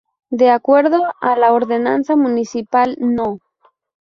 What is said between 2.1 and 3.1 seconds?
Municipal